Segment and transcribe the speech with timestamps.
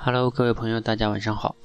[0.00, 1.56] Hello，各位朋友，大家晚上好，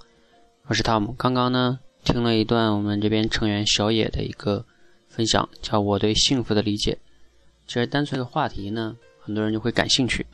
[0.65, 1.13] 我是 Tom。
[1.15, 4.65] 刚刚呢听了一段我们这边成员小野的一个
[5.07, 6.97] 分享，叫我对幸福的理解。
[7.67, 10.25] 其实单纯的话题呢，很多人就会感兴趣，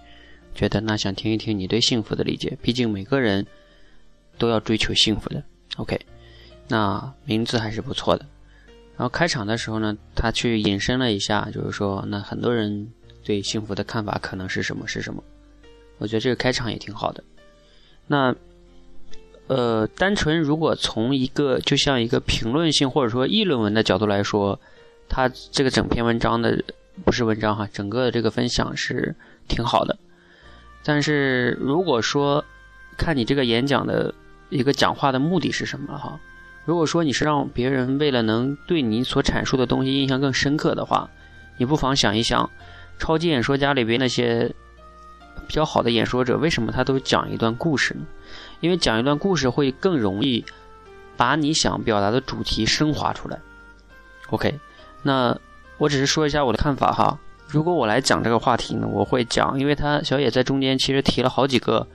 [0.55, 2.57] 觉得那想听一听你对幸福的理解。
[2.61, 3.45] 毕竟每个人
[4.37, 5.43] 都要追求幸福的。
[5.75, 5.99] OK，
[6.69, 8.25] 那名字还是不错的。
[8.95, 12.89] 然后开场的时候呢，他去引申了一下，就是说那很多人
[13.25, 15.21] 对幸福的看法可能是什么是什么。
[15.97, 17.21] 我觉得这个开场也挺好的。
[18.11, 18.35] 那，
[19.45, 24.59] 呃，单纯如果从一个就像一个评论性或者说议论文的角度来说，
[25.07, 26.59] 它这个整篇文章的
[27.05, 29.15] 不是文章哈，整个的这个分享是
[29.47, 29.95] 挺好的。
[30.83, 32.43] 但是如果说
[32.97, 34.11] 看你这个演讲的
[34.49, 36.19] 一个讲话的目的是什么哈，
[36.65, 41.07] 如果说你是让别人为了能对你所阐述的东西印象更深刻的话，
[41.57, 42.49] 你不妨想一想
[42.97, 44.51] 超级演说家里边那些。
[45.49, 48.05] 比较好的演说者，为什么他都讲一段故事呢？
[48.59, 50.45] 因为讲一段故事会更容易
[51.17, 53.39] 把你想表达的主题升华出来。
[54.29, 54.59] OK，
[55.01, 55.35] 那
[55.79, 57.17] 我只是说一下我的看法哈。
[57.47, 61.87] 如果我来讲这个话题呢，我会讲，因为他小野在中间其实提了好几个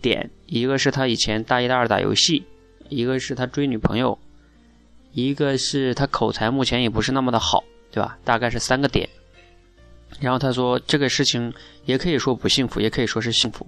[0.00, 2.46] 点，一个是他以前大一、大二打游戏，
[2.88, 4.16] 一个是他追女朋友，
[5.10, 8.16] 一个是他口才目前也不是那么的好，对吧？
[8.22, 9.08] 大概是三个点。
[10.18, 11.52] 然后他说：“这个事情
[11.84, 13.66] 也可以说不幸福，也可以说是幸福。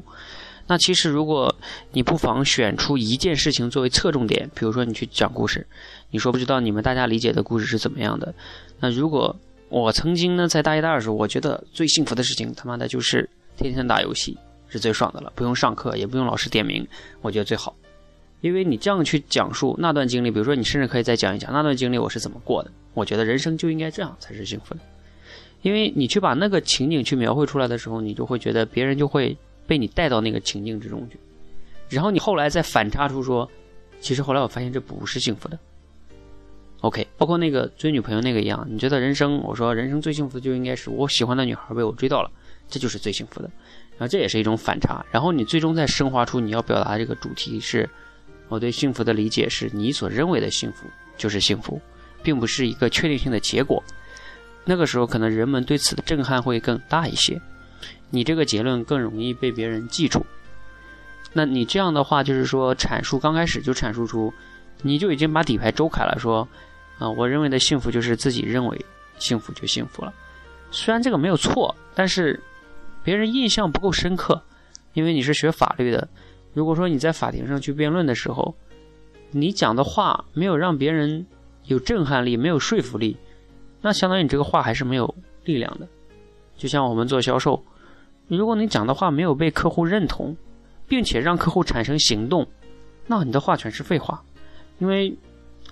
[0.67, 1.55] 那其实，如果
[1.93, 5.67] 你不妨选出一件事情作为侧重点，比如说你去讲故事，
[6.11, 8.35] 你说不知道你们大家理解的故事是怎么样的。
[8.79, 9.35] 那如果
[9.69, 14.37] 我曾经呢，在大一、大二的时候，我觉得最幸福的事情，他妈的就是天天打游戏
[14.69, 16.87] 是最爽的了，不用上课，也不用老师点名，
[17.23, 17.75] 我觉得最好。
[18.41, 24.81] 因为你这样去讲述那段经历，比如说你甚至可以再讲一讲那段经历我是怎么过的，我觉得人生就应该这样才是幸福的。”
[25.63, 31.19] 因为你去把那个情景去描绘出来的时候，你就会觉得别人就会被你带到那个情境之中去，
[31.89, 33.49] 然后你后来再反差出说，
[34.01, 35.59] 其实后来我发现这不是幸福的。
[36.81, 42.31] OK，包括那个追女朋友那个一样，你觉得人生，我说人生最幸福的就应该是我喜欢的女孩被我追到了，
[42.69, 43.49] 这就是最幸福的。
[43.93, 47.89] 然后这也是一种反差，然后你最终再升华出你要表达这个主题是，
[48.49, 51.81] 我对幸福的理解是你所认为的幸福就是幸福，
[52.21, 53.81] 并不是一个确定性的结果。
[54.65, 57.41] 那个时候，可能人们对此的震撼会更大一些，
[58.11, 60.25] 你这个结论更容易被别人记住。
[61.33, 64.33] 那你这样的话，就是说阐述刚开始就阐述出，
[64.83, 66.47] 你就已经把底牌周开了，说
[66.99, 68.87] 啊，我认为的幸福就是自己认为
[69.19, 70.13] 幸福就幸福了。
[70.71, 72.41] 虽然这个没有错，但是
[73.03, 74.41] 别人印象不够深刻，
[74.93, 76.07] 因为你是学法律的。
[76.53, 78.55] 如果说你在法庭上去辩论的时候，
[79.31, 81.27] 你讲的话没有让别人
[81.65, 83.17] 有震撼力，没有说服力。
[83.83, 85.87] 那相当于你这个话还是没有力量的，
[86.57, 87.63] 就像我们做销售，
[88.29, 90.35] 如果你讲的话没有被客户认同，
[90.87, 92.47] 并且让客户产生行动，
[93.07, 94.23] 那你的话全是废话，
[94.79, 95.15] 因为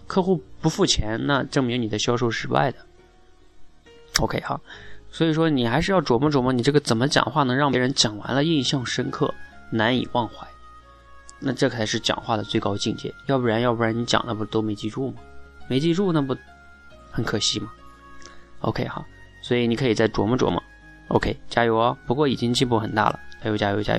[0.06, 2.78] 客户不付钱，那证明你的销售失败的。
[4.18, 4.60] OK 哈，
[5.12, 9.32] 所以说你还是要琢磨琢磨，你这个怎么讲话能让别人讲完了印象深刻，
[9.70, 10.46] 难以忘怀，
[11.38, 13.14] 那这才是讲话的最高境界。
[13.26, 15.14] 要不然，要不然你讲的不都没记住吗？
[15.68, 16.36] 没记住，那不
[17.12, 17.70] 很可惜吗
[18.60, 19.04] ？OK 好，
[19.40, 20.62] 所以你可以再琢磨琢磨。
[21.08, 21.96] OK，加油哦！
[22.06, 23.82] 不过已经进步很大了，加油加油加油！